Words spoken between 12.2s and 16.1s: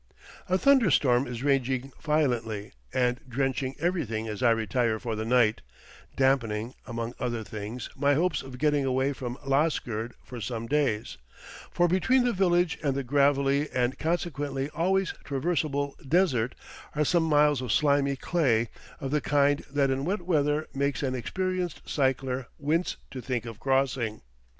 the village and the gravelly, and consequently always traversable,